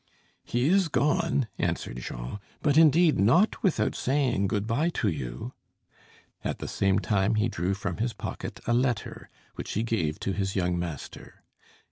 "He 0.43 0.67
is 0.67 0.87
gone," 0.87 1.47
answered 1.59 1.97
Jean, 1.97 2.39
"but 2.63 2.75
indeed 2.75 3.19
not 3.19 3.61
without 3.61 3.93
saying 3.93 4.47
good 4.47 4.65
bye 4.65 4.89
to 4.95 5.09
you." 5.09 5.53
At 6.43 6.57
the 6.57 6.67
same 6.67 6.97
time 6.97 7.35
he 7.35 7.47
drew 7.47 7.75
from 7.75 7.97
his 7.97 8.13
pocket 8.13 8.61
a 8.65 8.73
letter, 8.73 9.29
which 9.53 9.73
he 9.73 9.83
gave 9.83 10.19
to 10.21 10.31
his 10.33 10.55
young 10.55 10.79
master. 10.79 11.43